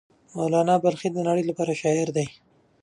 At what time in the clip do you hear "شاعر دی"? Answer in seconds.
1.81-2.25